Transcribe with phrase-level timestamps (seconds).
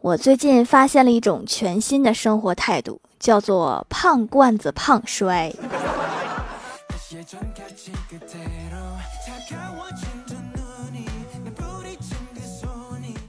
[0.00, 5.52] 我最近发现了一种全新的生活态度，叫做“胖罐子胖摔”。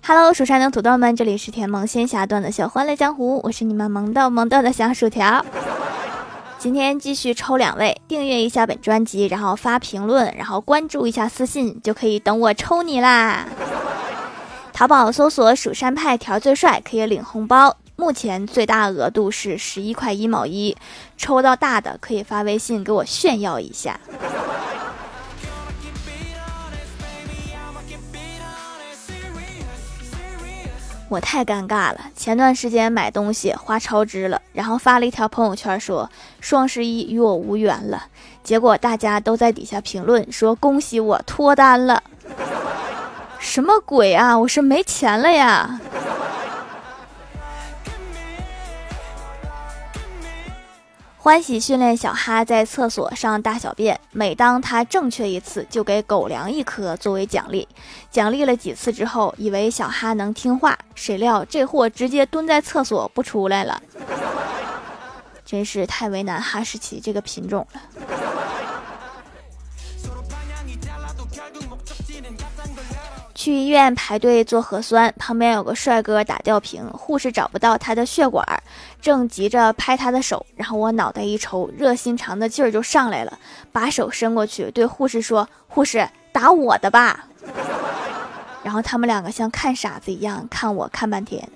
[0.05, 5.43] Hello，蜀山的土豆们，这里是甜萌仙侠段的小欢乐江湖，我是你们萌豆萌豆的小薯条。
[6.59, 13.47] 今天继续抽两位，订阅一下本专辑，然后发评论，然后关注一下私信，就可以等我抽你啦。
[14.79, 17.75] 淘宝搜索“蜀山派条最帅”，可以领红包。
[17.97, 20.77] 目前最大额度是十一块一毛一，
[21.17, 23.99] 抽到大的可以发微信给我炫耀一下。
[31.09, 36.09] 我太尴尬了，前段时间买东西花超支了，然后发了一条朋友圈说
[36.39, 38.05] 双十一与我无缘了，
[38.45, 42.01] 结果大家都在底下评论说恭喜我脱单了。
[43.39, 44.37] 什么鬼啊！
[44.37, 45.79] 我是没钱了呀。
[51.17, 57.67] 欢喜训练小哈在厕所上大小便，每当他正确一次，就给狗粮一颗作为奖励。
[58.09, 63.81] 奖励了几次之后，以为小哈能听话，谁料这货直接蹲在厕所不出来了。
[65.45, 67.81] 真是太为难哈士奇这个品种了。
[73.49, 78.45] 去医院排队做核酸，旁边有个帅哥打吊瓶，护士找不到他的血管，
[79.01, 83.39] 正急着拍他的手，然后我脑袋一抽，热心肠的劲儿就上来了，
[83.71, 87.25] 把手伸过去对护士说：“护士，打我的吧。”
[88.61, 91.49] 然后他们两个像看傻子一样看我看半天。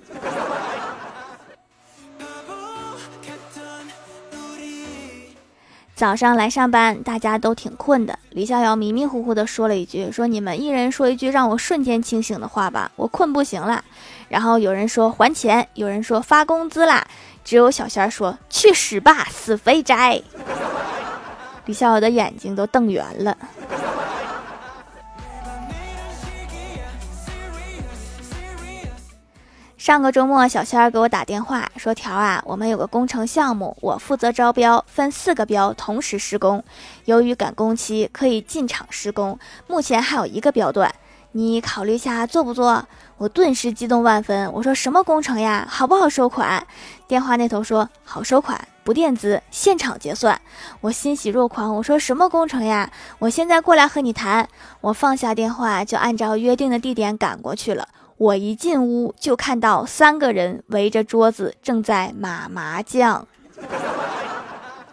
[6.04, 8.18] 早上来上班，大家都挺困的。
[8.28, 13.82] 李逍遥迷迷糊糊地说了一句：“说你们一人说一句让我瞬间清醒的话吧，我困不行了。”
[14.28, 17.06] 然后有人说还钱，有人说发工资啦，
[17.42, 20.20] 只有小仙儿说去死吧，死肥宅！
[21.64, 23.34] 李逍遥的眼睛都瞪圆了。
[29.84, 36.64] 上个周末，小仙儿给我打电话说：“条啊，我们有个工程项目，我负责招标，分四个标同时施工。
[37.04, 39.38] 由于赶工期，可以进场施工。
[39.66, 40.90] 目前还有一个标段，
[41.32, 45.66] 你考虑下做不做？”我顿时激动万分，我说：“什么工程呀？
[45.68, 46.66] 好不好收款？”
[47.06, 50.40] 电话那头说：“好收款，不垫资，现场结算。”
[50.80, 52.90] 我欣喜若狂，我说：“什么工程呀？
[53.18, 54.48] 我现在过来和你谈。”
[54.80, 57.86] 我放下电话，就按照约定的地点赶过去了。
[58.16, 63.26] 我一进屋就看到三个人围着桌子正在打麻将，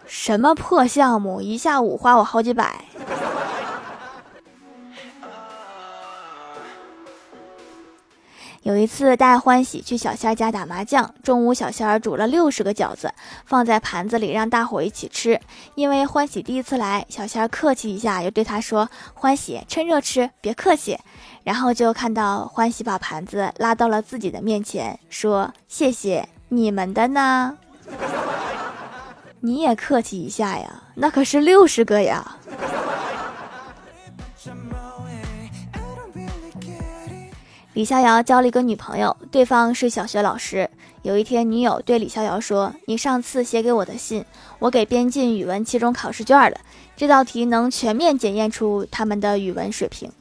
[0.06, 2.84] 什么破项目，一下午花我好几百。
[8.62, 13.12] 有一次带欢喜去小仙儿家打麻将，中午小仙儿煮了六十个饺子，
[13.44, 15.40] 放在盘子里让大伙一起吃。
[15.74, 20.96] 因为欢喜第一次来，小仙儿客气一下，又对他说：“欢喜，趁热吃，别客气。”
[21.42, 27.58] 然后就看到欢喜把盘子拉到了自己的面前，说：“谢谢你们的呢，
[29.40, 32.36] 你也客气一下呀，那可是六十个呀。”
[37.74, 40.68] 李逍遥交了一个女朋友，对方是小学老师。
[41.00, 44.26] 有一天，女友对李逍遥说：“你上次写给我的信，
[44.58, 46.60] 我给编进语文期中考试卷了。
[46.96, 50.12] 这道题能全面检验出他们的语文水平。”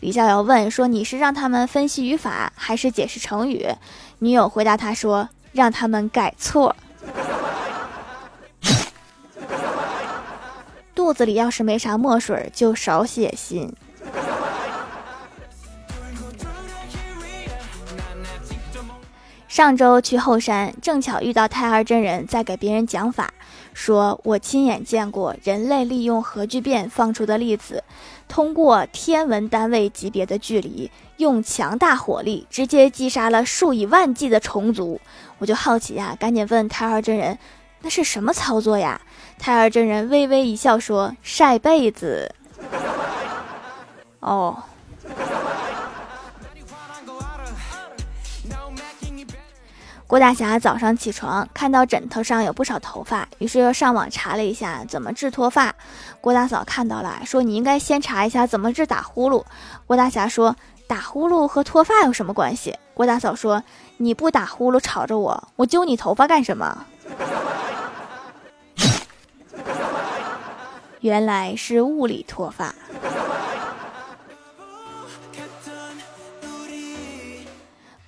[0.00, 3.66] 李逍遥问说：“你是让他们分析语法，还是解释成语？”
[4.20, 6.76] 女友回答他说：“让他们改错。
[10.94, 13.72] 肚子里要是没啥墨水，就少写信。”
[19.58, 23.34] 上周去后山，正巧遇到太二真人在给别人讲法，
[23.74, 27.82] 说我亲眼见过人类利用核聚变放出的粒子，
[28.28, 35.00] 通过天文单位级别的距离，用强大火力直接击杀了数以万计的虫族。
[35.38, 37.36] 我就好奇呀，赶紧问太二真人，
[37.82, 39.00] 那是什么操作呀？
[39.40, 42.32] 太二真人微微一笑说：“晒被子。”
[44.20, 44.62] 哦。
[50.08, 55.74] 郭大侠早上起床看到枕头上有不少头发，于是又上网查了一下怎么治脱发。
[56.22, 59.44] 郭大嫂看到了，说：“你应该先查一下怎么治打呼噜。”
[59.86, 60.56] 郭大侠说
[60.88, 63.62] ：“打呼噜和脱发有什么关系？”郭大嫂说
[63.98, 66.86] ：“你不打呼噜吵着我，我揪你头发干什么？”
[71.00, 72.74] 原来是物理脱发。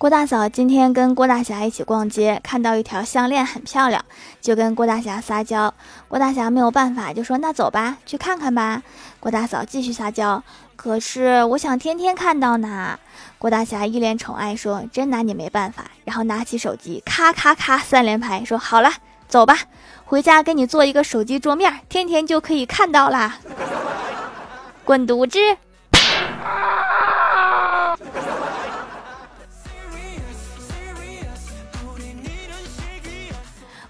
[0.01, 4.03] 郭大嫂今天跟郭大侠一起逛街，看到一条项链很漂亮，
[4.41, 5.71] 就跟郭大侠撒娇。
[6.07, 8.81] 郭大侠没有办法，就说：“那走吧，去看看吧。”
[9.21, 10.43] 郭大嫂继续撒娇
[10.75, 12.97] ：“可是我想天天看到呢。”
[13.37, 18.91] 郭大侠一脸宠爱说：“真拿你没办法。”然后拿起手机，咔咔咔三连拍，说：“好了，
[19.27, 19.55] 走吧，
[20.05, 23.37] 回家给你做一个手机桌面，天天就可以看到啦。
[24.83, 25.37] ”滚犊子！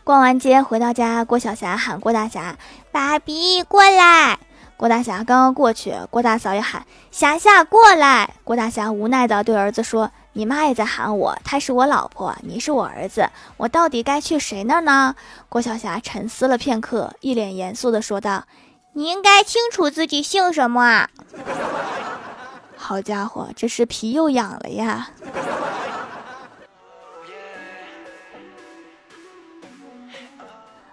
[0.04, 2.58] 逛完街回到家，郭晓霞喊郭大侠
[2.92, 4.40] ：“爸比过来！”
[4.76, 15.16] 郭大侠刚刚过去，郭大嫂也喊：“霞霞过来！”郭大侠无奈的对儿子说：“你妈也在喊我，她是我老婆，你是我儿子，我到底该去谁那儿呢？”
[15.50, 18.46] 郭晓霞沉思了片刻，一脸严肃的说道
[18.94, 21.10] ：“你应该清楚自己姓什么啊！”
[22.76, 25.12] 好家伙，这是皮又痒了呀！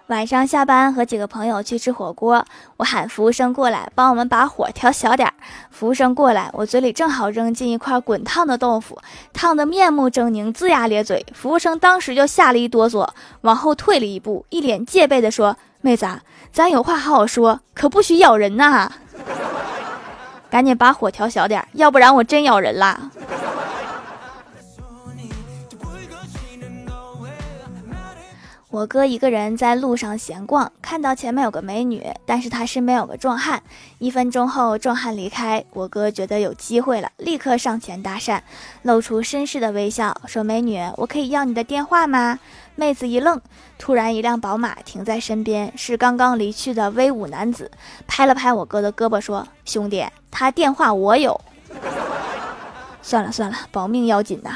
[0.09, 2.43] 晚上下班和几个朋友去吃火锅，
[2.77, 5.33] 我喊服务生过来帮我们把火调小点儿。
[5.69, 8.97] 服务生过来，我嘴里正好扔进一块滚烫的豆腐，
[9.33, 11.23] 烫得面目狰狞，龇牙咧嘴。
[11.35, 13.07] 服务生当时就吓了一哆嗦，
[13.41, 16.07] 往后退了一步，一脸戒备地说：“妹子，
[16.51, 18.89] 咱有话好好说，可不许咬人呐！
[20.49, 23.11] 赶紧把火调小点儿，要不然我真咬人啦！”
[28.71, 33.63] 我哥一个人在路上闲逛，看到前面有个美女，但是他身边有个壮汉。
[33.97, 38.39] 一分钟后，壮汉离开，我哥觉得有机会了，立刻上前搭讪，
[38.83, 42.37] 露出绅士的微笑，说：“美女，我可以要你的电话吗？”
[42.77, 43.41] 妹子一愣，
[43.79, 47.71] 突然一辆宝马停在身边，是刚刚离去的威武男子，
[48.05, 51.41] 拍了拍我哥的胳膊，说：“兄弟，他电话我有。”
[53.01, 54.51] 算了算了，保命要紧呐。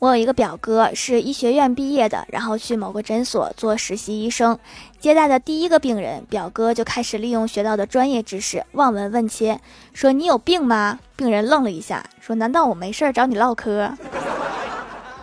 [0.00, 4.56] 我有一个表哥是医学院毕业的，然后去某个诊所做实习医生，
[5.00, 9.58] 接待的第一个病人，表哥就开始利用学到的专业知识望闻问切，
[9.92, 11.00] 说你有病吗？
[11.16, 13.92] 病人愣了一下，说难道我没事找你唠嗑？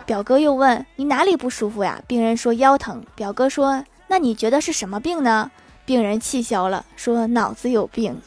[0.04, 2.02] 表哥又问你哪里不舒服呀？
[2.06, 3.02] 病人说腰疼。
[3.14, 5.50] 表哥说那你觉得是什么病呢？
[5.86, 8.20] 病人气消了，说脑子有病。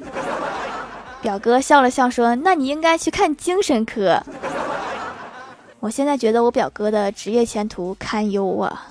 [1.22, 4.24] 表哥笑了笑说那你应该去看精神科。
[5.82, 8.88] 我现在觉得我表哥的职业前途堪忧啊！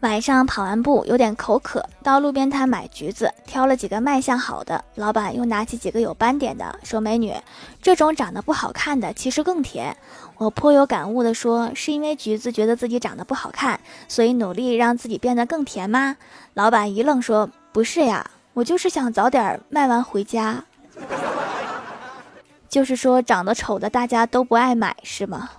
[0.00, 4.84] 晚上跑完步有点口渴，到路边摊买橘子，挑了几个卖相好的。
[4.96, 7.32] 老板又拿起几个有斑点的，说：“美女，
[7.80, 9.96] 这种长得不好看的其实更甜。”
[10.38, 13.78] 我颇有感悟的说：“是因为橘子觉得自己长得不好看，
[14.08, 16.16] 所以努力让自己变得更甜吗？”
[16.54, 20.64] 老板一愣说：“不是呀，我就是想早点卖完回家。”
[22.68, 25.50] 就是说，长得丑的大家都不爱买，是吗？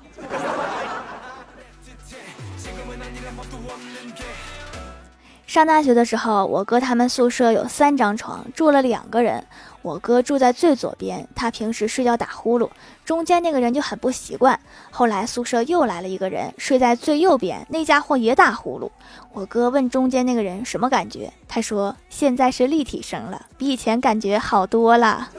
[5.53, 9.45] 上大学的时候，我哥他们宿舍有三张床，住了两个人。
[9.83, 12.67] 我哥住在最左边，他平时睡觉打呼噜，
[13.05, 14.59] 中间那个人就很不习惯。
[14.89, 18.89] 后来宿舍又来了一个人，睡在最右边，那家伙也打呼噜。
[19.31, 25.29] 我哥问中间那个人什么感觉，他说现在是立体声了，比以前感觉好多了。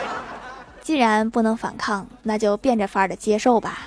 [0.84, 3.78] 既然不能反抗，那就变着法儿的接受吧。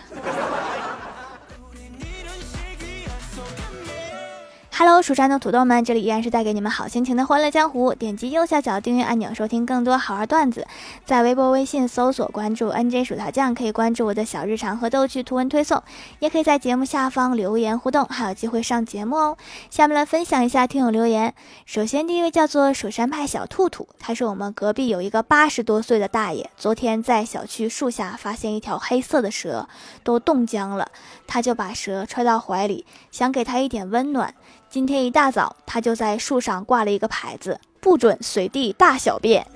[4.79, 7.93] Hello，蜀山的土豆们，这里依然是带给你们好心情的欢乐江湖。
[7.93, 10.65] 点击右下角订阅按钮，收听更多好玩段子。
[11.03, 15.83] 在微博、微信搜索关注 NJ 薯条酱，可以关注我的小日常和逗趣图文推送，
[16.19, 19.37] 也可以在节目下方留言互动，还有机会上节目哦。
[19.69, 21.33] 下面来分享一下听友留言。
[21.65, 29.67] 首先，第一位叫做蜀山派小兔兔，他说我们隔壁有一个八十多岁的大爷，昨天在小区树下发现一条黑色的蛇，
[30.05, 30.87] 都冻僵了，
[31.27, 34.33] 他就把蛇揣到怀里，想给他一点温暖。
[34.69, 39.47] 今天一大早，他就在树上挂了一个牌子，不准随地大小便。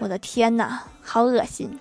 [0.00, 1.78] 我的天哪，好恶心！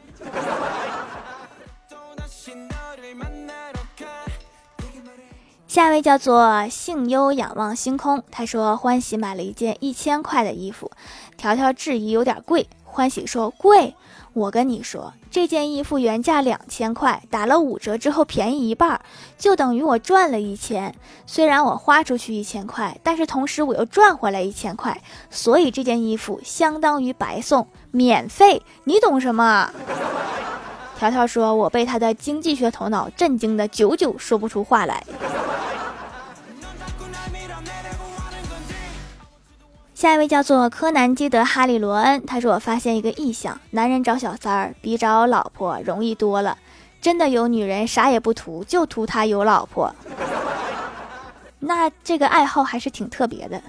[5.67, 10.91] 下一位叫做幸优仰望星空，他说欢喜买了一件一千块的衣服，
[11.35, 13.95] 条条质疑有点贵，欢喜说贵。
[14.33, 19.01] 我跟你说，这件衣服原价两千块，打了五折之后便宜一半，
[19.38, 20.93] 就等于我赚了一千。
[21.25, 28.62] 虽然我花出去一千块，但是同时我又赚回来一千块，所以这件衣服相当于白送，免费。
[28.86, 29.69] 你懂什么？
[30.98, 35.03] 条条说：“我被他的经济学头脑震惊的久久说不出话来。”
[40.01, 46.58] 下一位叫做柯南基德哈里罗恩，他说我发现一个异象：男人找小三儿比找老婆容易多了。
[47.00, 49.96] 真的有女人啥也不图，就图他有老婆。
[51.60, 53.62] 那这个爱好还是挺特别的。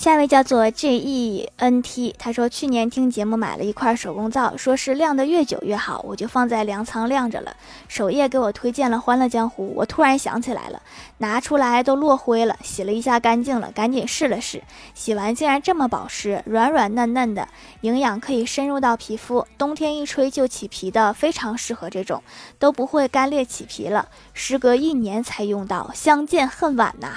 [0.00, 7.54] 下一位叫做 J E N T，他说去年听节目买了一块手工皂，说是晾得越久越好，我就放在粮仓晾着了。
[7.86, 10.80] 首页给我推荐了《欢乐江湖》，我突然想起来了，
[11.18, 14.62] 拿出来都落灰了，洗了一下干净了，赶紧试了试，
[14.94, 17.46] 洗完竟然这么保湿，软软嫩嫩的，
[17.82, 22.22] 营养可以深入到皮肤，冬天一吹就起皮的，非常适合这种，
[22.58, 24.08] 都不会干裂起皮了。
[24.32, 27.10] 时隔一年才用到，相见恨晚呐。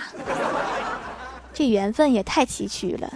[1.53, 3.13] 这缘分也太崎岖了。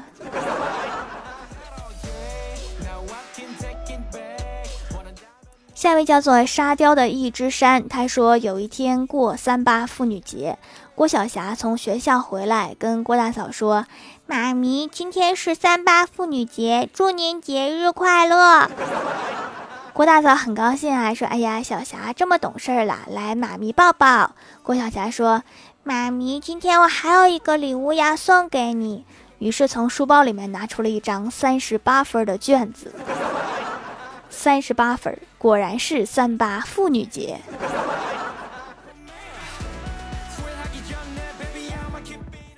[5.74, 10.58] 下一位叫做沙雕的一只山，他说有一天过三八妇女节，
[10.96, 13.86] 郭晓霞从学校回来，跟郭大嫂说
[14.26, 18.68] ：“妈咪，今天是三八妇女节，祝您节日快乐。”
[19.94, 24.32] 郭大嫂很高兴啊，说：“哎呀，小霞这么懂事儿啦，来，妈咪抱抱。”
[24.64, 25.44] 郭晓霞说。
[25.88, 29.06] 妈咪，今天我还有一个礼物要送给你。
[29.40, 32.94] 于是从书包里面拿出了一张三十八分的卷子。
[34.30, 37.40] 三十八分，果然是三八妇女节。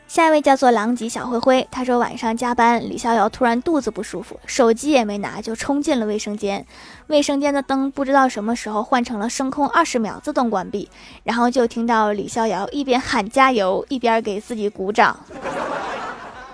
[0.10, 6.66] 下一位叫做狼藉小灰灰，他说晚上加班，李逍遥突然肚子不舒服，手机也没拿就冲进了卫生间，
[7.06, 10.90] 卫生间的灯不知道什么时候换成了声控二十秒自动关闭，
[11.24, 15.16] 然后就听到李逍遥一边喊加油，一边给自己鼓掌，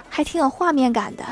[0.09, 1.23] 还挺有画面感的。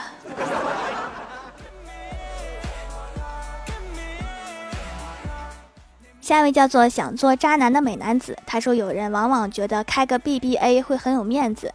[6.22, 11.74] 下一位叫做想做渣男的美男子，他说有人往往觉得开个 BBA 会很有面子。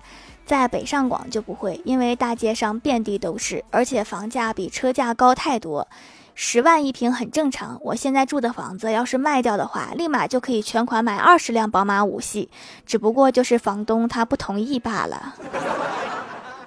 [0.48, 5.86] 在北上广就不会，因为大街上遍地都是，而且房价比车价高太多，
[6.34, 7.78] 十万一平很正常。
[7.82, 12.48] 我现在住的房子要是卖掉的话，立马就可以全款买二十辆宝马五系，
[12.86, 15.34] 只不过就是房东他不同意罢了。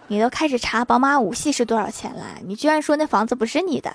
[0.10, 3.92] 你都开始查宝马五系是多少钱了，你居然说那房子不是你的？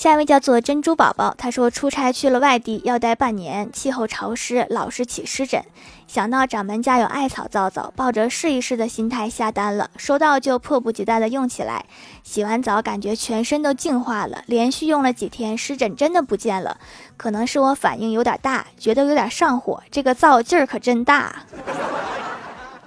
[0.00, 5.62] 下一位叫做珍珠宝宝，他说出差去了外地，要待半年，气候潮湿，老是起湿疹。
[6.06, 11.84] 想到掌门家有艾草皂皂，抱着试一试的心态下单了，收到就迫不及待的用起来。
[12.22, 16.78] 洗完澡感觉全身都净化了，连续用了几天，湿疹真的不见了。
[17.18, 21.44] 可能是我反应有点大，觉得有点上火，这个皂劲儿可真大。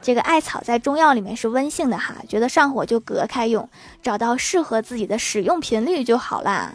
[0.04, 3.68] 这个艾草在中药里面是温性的哈，觉得上火就隔开用，
[4.02, 6.74] 找到适合自己的使用频率就好啦。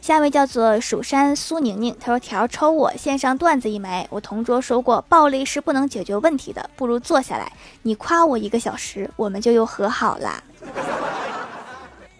[0.00, 4.06] 下一位叫做蜀山苏宁宁，他说：“条抽我线上段子一枚。
[4.08, 7.50] 我同桌说过，暴力是不能解决问题的，不如坐下来，
[7.82, 10.40] 你夸我一个小时，我们就又和好啦。”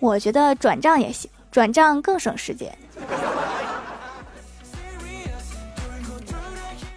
[0.01, 2.77] 我觉得转账也行，转账更省时间。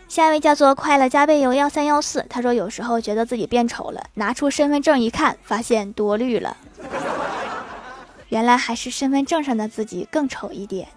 [0.09, 6.57] 下一位叫做快乐加倍油幺三幺四，他说有时候觉得自己变丑了，拿出身份证一看，发现多虑了，
[8.29, 10.87] 原来还是身份证上的自己更丑一点。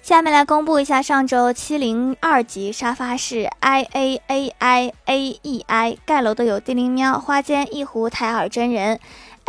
[0.00, 8.98] 下面来公布一下上周七零二级沙发是 i a a i a e i 盖楼的有地灵喵、花间一壶、台尔真人。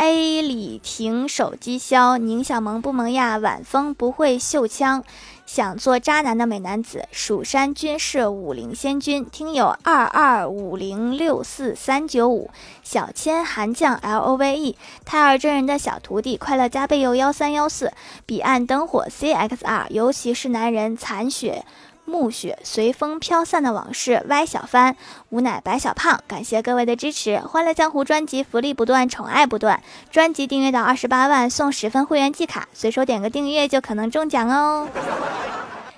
[0.04, 3.36] A 李婷手机销，宁小萌不萌呀？
[3.36, 5.04] 晚风不会秀枪，
[5.46, 7.06] 想做渣男的美男子。
[7.12, 12.50] 蜀山军事武林仙君，听友二二五零六四三九五。
[12.82, 17.92] 小千寒将 L O V E，胎儿真人的小徒弟，快乐加倍有幺三幺四。
[18.26, 21.64] 彼岸灯火 C X R，尤其是男人残血。
[22.04, 24.96] 暮雪随风飘散的往事，歪小帆，
[25.30, 34.88] 吾乃白小胖，感谢各位的支持，欢乐江湖专辑福利不断，宠爱不断，专辑订阅到二十八万送十分会员季卡，随手点个订阅就可能中奖哦。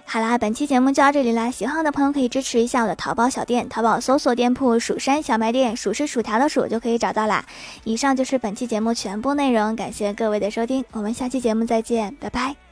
[0.06, 7.44] 好啦，本期节目就到这里啦，喜欢的朋友可以支持一下我的淘宝小店，淘宝搜索店铺“蜀山小卖店”，数是薯条的数就可以找到啦。
[7.84, 12.63] 以上就是本期节目全部内容，感谢各位的收听，我们下期节目再见，拜拜。